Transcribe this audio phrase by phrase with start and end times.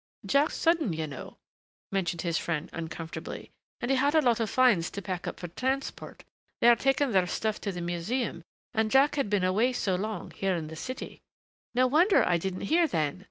[0.25, 1.37] "Jack's sudden, you know,"
[1.91, 3.51] mentioned his friend uncomfortably.
[3.79, 6.23] "And he had a lot of finds to pack up for transport
[6.59, 8.41] they are taking their stuff to the museum
[8.73, 11.21] and Jack had been away so long, here in the city"
[11.75, 13.19] "No wonder I didn't hear then!"